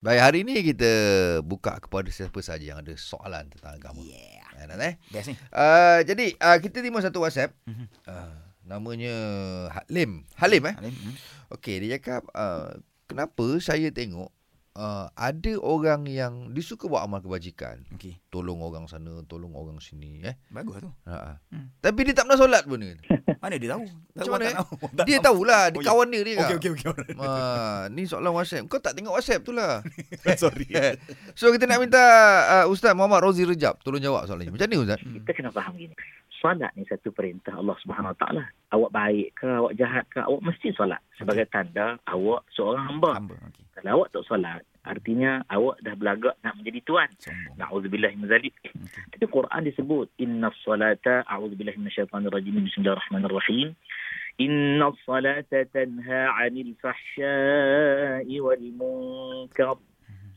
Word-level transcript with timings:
Baik, 0.00 0.20
hari 0.24 0.38
ini 0.48 0.64
kita 0.64 0.92
buka 1.44 1.76
kepada 1.76 2.08
siapa 2.08 2.40
saja 2.40 2.72
yang 2.72 2.80
ada 2.80 2.88
soalan 2.96 3.52
tentang 3.52 3.76
agama. 3.76 4.00
Yeah. 4.00 4.48
Ya, 4.56 4.64
Nat, 4.64 4.80
eh? 4.80 4.94
Best 5.12 5.28
ni. 5.28 5.36
Uh, 5.52 6.00
jadi, 6.08 6.40
uh, 6.40 6.56
kita 6.56 6.80
terima 6.80 7.04
satu 7.04 7.20
WhatsApp. 7.20 7.52
Mhm. 7.68 7.84
Uh, 8.08 8.32
namanya 8.64 9.12
Halim. 9.68 10.24
Halim 10.40 10.72
eh? 10.72 10.74
Alim. 10.80 10.96
Hmm. 10.96 11.14
Okey, 11.52 11.84
dia 11.84 12.00
cakap, 12.00 12.24
uh, 12.32 12.80
kenapa 13.12 13.44
saya 13.60 13.92
tengok 13.92 14.32
uh, 14.80 15.06
ada 15.12 15.52
orang 15.60 16.08
yang 16.08 16.48
dia 16.50 16.64
suka 16.64 16.88
buat 16.88 17.04
amal 17.04 17.20
kebajikan. 17.20 17.84
Okey. 17.92 18.16
Tolong 18.26 18.58
orang 18.58 18.88
sana, 18.88 19.20
tolong 19.28 19.52
orang 19.52 19.76
sini. 19.76 20.24
Eh? 20.24 20.32
Bagus 20.48 20.80
tu. 20.80 20.88
Ha. 21.04 21.36
Hmm. 21.52 21.68
Tapi 21.78 22.00
dia 22.08 22.16
tak 22.16 22.24
pernah 22.24 22.40
solat 22.40 22.64
pun. 22.64 22.80
Ni. 22.80 22.96
Mana 23.44 23.56
dia 23.56 23.76
tahu? 23.76 23.84
Macam 24.16 24.32
mana, 24.32 24.44
tak 24.44 24.48
eh? 24.48 24.56
tahu. 24.56 24.72
Tak 24.96 25.04
Dia 25.04 25.16
tahu. 25.16 25.26
tahulah, 25.44 25.62
dia 25.68 25.76
Oh, 25.76 25.82
ya. 25.82 25.88
kawan 25.88 26.06
dia 26.08 26.22
dia. 26.22 26.36
Okey 26.40 26.56
okey 26.56 26.70
okey. 26.72 26.92
Ah, 27.16 27.88
ni 27.88 28.02
soalan 28.04 28.32
WhatsApp. 28.32 28.64
Kau 28.66 28.80
tak 28.80 28.96
tengok 28.96 29.12
WhatsApp 29.12 29.40
tu 29.40 29.52
lah. 29.52 29.84
Sorry. 30.40 30.66
so 31.32 31.48
kita 31.48 31.64
nak 31.64 31.78
minta 31.78 32.00
uh, 32.60 32.66
Ustaz 32.66 32.92
Muhammad 32.92 33.20
Rozi 33.22 33.44
Rejab 33.44 33.76
tolong 33.80 34.00
jawab 34.00 34.24
soalan 34.24 34.48
ni. 34.48 34.52
Macam 34.52 34.66
ni 34.66 34.76
Ustaz? 34.76 35.00
Hmm. 35.00 35.20
Kita 35.20 35.30
kena 35.32 35.50
faham 35.50 35.76
gini. 35.76 35.92
Solat 36.40 36.72
ni 36.72 36.88
satu 36.88 37.12
perintah 37.12 37.52
Allah 37.52 37.76
Subhanahu 37.80 38.12
Wa 38.12 38.18
Taala. 38.18 38.44
Awak 38.72 38.90
baik 38.90 39.28
ke, 39.36 39.44
awak 39.46 39.76
jahat 39.76 40.04
ke, 40.08 40.20
awak 40.20 40.40
mesti 40.40 40.72
solat 40.72 41.00
sebagai 41.14 41.44
tanda 41.48 42.00
awak 42.06 42.48
seorang 42.50 42.80
hamba. 42.86 43.12
Hamba. 43.16 43.36
Okey. 43.52 43.64
Kalau 43.76 43.90
awak 44.00 44.08
tak 44.08 44.24
solat, 44.24 44.60
artinya 44.90 45.46
awak 45.46 45.78
dah 45.80 45.94
belagak 45.94 46.34
nak 46.42 46.58
menjadi 46.58 46.80
tuan. 46.82 47.08
Sombong. 47.22 47.56
Na'udzubillah 47.56 48.10
min 48.18 48.26
zalik. 48.26 48.54
Tapi 49.14 49.24
Quran 49.30 49.62
disebut 49.62 50.10
inna 50.18 50.50
salata 50.66 51.22
a'udzubillahi 51.30 51.78
minasyaitanir 51.78 52.34
rajim 52.34 52.58
bismillahirrahmanirrahim. 52.58 53.78
Inna 54.40 54.90
salata 55.06 55.62
tanha 55.70 56.34
'anil 56.34 56.74
fahsya'i 56.82 58.36
wal 58.42 58.64
munkar. 58.74 59.78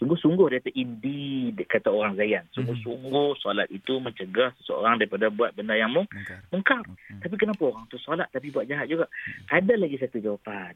Sungguh-sungguh 0.00 0.48
dia 0.48 0.64
kata 0.64 0.72
indeed 0.72 1.60
kata 1.68 1.92
orang 1.92 2.16
Zayan. 2.16 2.48
Sungguh-sungguh 2.56 3.36
solat 3.36 3.68
itu 3.68 4.00
mencegah 4.00 4.48
seseorang 4.56 4.96
daripada 4.96 5.28
buat 5.28 5.52
benda 5.52 5.76
yang 5.76 5.92
mung- 5.92 6.08
Mungkar. 6.08 6.40
mungkar. 6.48 6.80
Hmm. 6.88 7.20
Tapi 7.20 7.36
kenapa 7.36 7.60
orang 7.68 7.84
tu 7.92 8.00
solat 8.00 8.32
tapi 8.32 8.48
buat 8.48 8.64
jahat 8.64 8.88
juga? 8.88 9.12
Ada 9.52 9.76
lagi 9.76 10.00
satu 10.00 10.16
jawapan. 10.16 10.72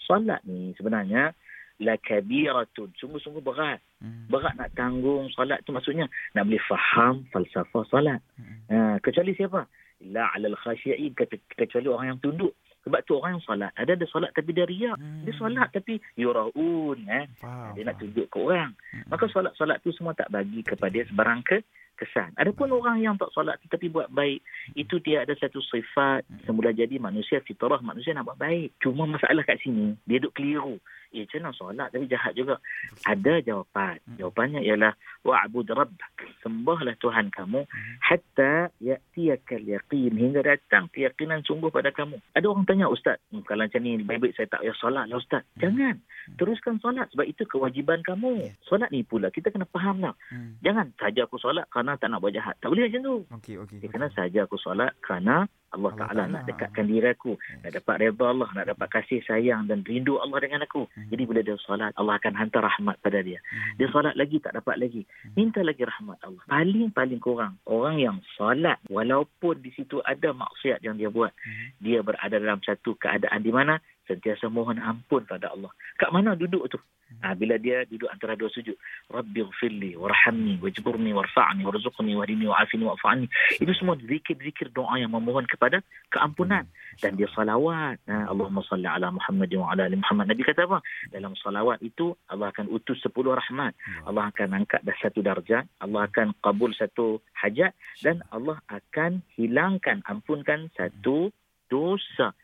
Solat 0.00 0.40
ni 0.48 0.72
sebenarnya 0.80 1.36
la 1.82 1.98
kabiratun. 1.98 2.94
Sungguh-sungguh 2.98 3.42
berat. 3.42 3.82
Hmm. 3.98 4.30
Berat 4.30 4.54
nak 4.54 4.70
tanggung 4.78 5.26
solat 5.34 5.62
tu 5.66 5.74
maksudnya 5.74 6.06
nak 6.36 6.46
boleh 6.46 6.62
faham 6.68 7.26
falsafah 7.34 7.84
solat. 7.90 8.20
Hmm. 8.38 8.58
Ha, 8.70 8.76
kecuali 9.02 9.34
siapa? 9.34 9.66
La 10.10 10.30
alal 10.36 10.58
khasyiin 10.58 11.16
kecuali 11.56 11.88
orang 11.88 12.14
yang 12.14 12.20
tunduk. 12.20 12.54
Sebab 12.84 13.00
tu 13.08 13.16
orang 13.16 13.40
yang 13.40 13.44
solat. 13.44 13.72
Ada 13.74 13.96
ada 13.96 14.06
solat 14.08 14.30
tapi 14.36 14.52
dia 14.52 14.68
riak. 14.68 14.96
Hmm. 15.00 15.24
Dia 15.24 15.32
solat 15.36 15.68
tapi 15.72 15.96
yuraun. 16.20 16.98
Eh. 17.08 17.24
Faham. 17.40 17.72
Dia 17.72 17.82
nak 17.88 17.96
tunjuk 17.96 18.28
ke 18.28 18.36
orang. 18.36 18.76
Hmm. 18.92 19.04
Maka 19.08 19.24
solat-solat 19.32 19.80
tu 19.80 19.90
semua 19.96 20.12
tak 20.12 20.28
bagi 20.28 20.60
kepada 20.60 21.00
sebarang 21.08 21.40
ke 21.42 21.64
kesan. 21.94 22.34
Adapun 22.34 22.74
orang 22.74 23.00
yang 23.00 23.14
tak 23.14 23.30
solat 23.30 23.56
tetapi 23.66 23.86
buat 23.88 24.10
baik, 24.10 24.42
itu 24.74 24.98
dia 25.00 25.22
ada 25.22 25.32
satu 25.38 25.62
sifat 25.62 26.26
semula 26.42 26.74
jadi 26.74 26.98
manusia 26.98 27.38
fitrah 27.40 27.78
manusia 27.80 28.12
nak 28.12 28.26
buat 28.34 28.38
baik. 28.38 28.74
Cuma 28.82 29.06
masalah 29.06 29.46
kat 29.46 29.62
sini, 29.62 29.94
dia 30.04 30.18
duk 30.18 30.34
keliru. 30.34 30.78
Eh, 31.14 31.22
macam 31.22 31.46
mana 31.46 31.54
solat 31.54 31.88
tapi 31.94 32.10
jahat 32.10 32.34
juga? 32.34 32.58
Ada 33.06 33.38
jawapan. 33.46 34.02
Jawapannya 34.18 34.66
ialah 34.66 34.98
wa'bud 35.22 35.70
rabbak. 35.70 36.13
Sembahlah 36.44 36.92
Tuhan 37.00 37.32
kamu 37.32 37.64
hatta 38.04 38.68
ya'tiyakal 38.84 39.64
yaqin 39.64 40.12
hingga 40.12 40.44
datang 40.44 40.92
keyakinan 40.92 41.40
sungguh 41.40 41.72
pada 41.72 41.88
kamu. 41.88 42.20
Ada 42.36 42.46
orang 42.52 42.68
tanya 42.68 42.92
ustaz, 42.92 43.16
hmm, 43.32 43.48
kalau 43.48 43.64
macam 43.64 43.80
ni 43.80 43.96
baik-baik 44.04 44.36
saya 44.36 44.52
tak 44.52 44.60
payah 44.60 44.76
solat 44.76 45.08
lah 45.08 45.16
ustaz. 45.16 45.40
Jangan. 45.56 45.96
Teruskan 46.36 46.76
solat 46.84 47.08
sebab 47.16 47.24
itu 47.24 47.48
kewajipan 47.48 48.04
kamu. 48.04 48.52
Solat 48.68 48.92
ni 48.92 49.00
pula 49.00 49.32
kita 49.32 49.48
kena 49.48 49.64
faham 49.72 50.04
lah. 50.04 50.12
Hmm. 50.28 50.60
Jangan 50.60 50.92
saja 51.00 51.24
aku 51.24 51.40
solat 51.40 51.64
kerana 51.72 51.96
tak 51.96 52.12
nak 52.12 52.20
buat 52.20 52.36
jahat. 52.36 52.60
Tak 52.60 52.68
boleh 52.68 52.92
macam 52.92 53.00
tu. 53.00 53.16
Okey 53.40 53.54
okey. 53.64 53.78
Dia 53.80 53.88
kena 53.88 54.12
saja 54.12 54.44
aku 54.44 54.60
solat 54.60 54.92
kerana 55.00 55.48
Allah, 55.74 55.92
Ta'ala, 55.98 56.22
nak 56.30 56.42
dekatkan 56.46 56.86
diri 56.86 57.10
aku. 57.10 57.34
Nak 57.66 57.70
dapat 57.74 57.94
redha 58.06 58.24
Allah. 58.30 58.48
Nak 58.54 58.66
dapat 58.74 58.88
kasih 58.94 59.20
sayang 59.26 59.66
dan 59.66 59.82
rindu 59.82 60.16
Allah 60.22 60.38
dengan 60.38 60.62
aku. 60.62 60.86
Hmm. 60.86 61.10
Jadi 61.10 61.22
bila 61.26 61.40
dia 61.42 61.58
solat, 61.60 61.92
Allah 61.98 62.14
akan 62.16 62.32
hantar 62.38 62.62
rahmat 62.64 62.96
pada 63.02 63.18
dia. 63.20 63.42
Hmm. 63.42 63.82
Dia 63.82 63.86
solat 63.90 64.14
lagi 64.14 64.38
tak 64.38 64.54
dapat 64.54 64.78
lagi. 64.78 65.02
Minta 65.34 65.60
lagi 65.60 65.82
rahmat 65.82 66.18
Allah. 66.22 66.42
Paling-paling 66.46 67.20
kurang. 67.20 67.58
Orang 67.66 67.98
yang 67.98 68.22
solat 68.38 68.78
walaupun 68.86 69.58
di 69.60 69.74
situ 69.74 69.98
ada 70.06 70.30
maksiat 70.30 70.80
yang 70.86 70.94
dia 70.94 71.10
buat. 71.10 71.34
Hmm. 71.34 71.66
Dia 71.82 72.00
berada 72.00 72.36
dalam 72.38 72.62
satu 72.62 72.94
keadaan 72.94 73.42
di 73.42 73.50
mana 73.50 73.82
sentiasa 74.06 74.48
mohon 74.52 74.78
ampun 74.78 75.24
pada 75.24 75.52
Allah. 75.52 75.72
Kat 75.98 76.12
mana 76.12 76.36
duduk 76.36 76.68
tu? 76.68 76.78
Ha, 77.22 77.36
bila 77.38 77.60
dia 77.60 77.86
duduk 77.86 78.10
antara 78.10 78.34
dua 78.34 78.50
sujud. 78.50 78.74
Rabbi 79.12 79.44
ghafirli 79.44 79.94
warhamni 79.94 80.58
wajburni 80.58 81.14
warfa'ni 81.14 81.62
warzuqni 81.62 82.18
wahdini 82.18 82.50
wa'afini 82.50 82.84
wa'fa'ni. 82.88 83.26
Itu 83.60 83.72
semua 83.76 83.94
zikir-zikir 84.00 84.74
doa 84.74 84.98
yang 84.98 85.14
memohon 85.14 85.46
kepada 85.46 85.84
keampunan. 86.10 86.66
Dan 86.98 87.14
dia 87.18 87.30
salawat. 87.30 88.02
Ha, 88.08 88.28
Allahumma 88.30 88.64
salli 88.66 88.88
ala 88.88 89.10
Muhammad 89.14 89.50
wa 89.54 89.70
ala 89.72 89.86
ali 89.86 89.98
Muhammad. 89.98 90.32
Nabi 90.32 90.42
kata 90.42 90.66
apa? 90.66 90.78
Dalam 91.10 91.36
salawat 91.38 91.82
itu 91.84 92.16
Allah 92.30 92.50
akan 92.50 92.70
utus 92.70 92.98
sepuluh 93.04 93.36
rahmat. 93.36 93.76
Allah 94.08 94.30
akan 94.34 94.64
angkat 94.64 94.80
dah 94.82 94.96
satu 94.98 95.20
darjat. 95.22 95.68
Allah 95.82 96.06
akan 96.08 96.34
kabul 96.40 96.70
satu 96.74 97.20
hajat. 97.36 97.74
Dan 98.00 98.22
Allah 98.30 98.58
akan 98.70 99.22
hilangkan, 99.36 100.02
ampunkan 100.06 100.70
satu 100.74 101.30
dosa. 101.66 102.36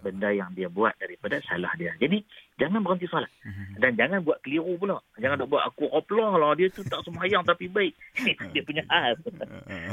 Benda 0.00 0.28
yang 0.28 0.50
dia 0.50 0.66
buat 0.66 0.94
daripada 0.96 1.38
salah 1.42 1.70
dia. 1.74 1.92
Jadi 1.96 2.20
jangan 2.54 2.80
berhenti 2.80 3.06
solat 3.06 3.30
Hmm. 3.40 3.76
dan 3.76 3.94
jangan 3.94 4.20
buat 4.20 4.40
keliru 4.40 4.74
pula. 4.74 4.98
Jangan 5.16 5.38
nak 5.38 5.48
buat 5.48 5.62
aku 5.64 5.86
oplah 5.88 6.34
lah 6.34 6.52
dia 6.52 6.68
tu 6.68 6.82
tak 6.82 7.00
sembahyang 7.02 7.42
tapi 7.42 7.66
baik. 7.66 7.94
dia 8.52 8.62
punya 8.62 8.82
hal. 8.86 9.14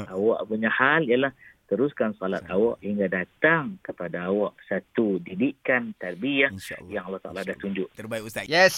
awak 0.10 0.40
punya 0.46 0.70
hal 0.70 1.04
ialah 1.04 1.32
teruskan 1.66 2.14
solat 2.14 2.46
awak 2.46 2.78
hingga 2.80 3.10
datang 3.10 3.82
kepada 3.82 4.30
awak 4.30 4.54
satu 4.64 5.18
didikan 5.18 5.98
tarbiyah 5.98 6.54
InsyaAllah. 6.54 6.92
yang 6.94 7.04
Allah 7.04 7.18
Taala 7.20 7.42
dah 7.42 7.58
tunjuk. 7.58 7.90
Terbaik 7.92 8.22
Ustaz. 8.22 8.46
Yes. 8.46 8.76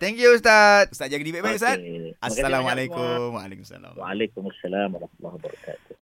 Thank 0.00 0.16
you 0.16 0.32
Ustaz. 0.32 0.88
Ustaz 0.88 1.06
jaga 1.06 1.20
diri 1.20 1.36
baik-baik 1.36 1.60
Ustaz. 1.60 1.76
Kasih 1.76 2.16
banyak 2.16 2.16
Assalamualaikum. 2.24 3.36
Waalaikumsalam. 3.36 3.92
Waalaikumsalam 3.94 4.88
warahmatullahi 4.90 5.34
wabarakatuh. 5.36 5.90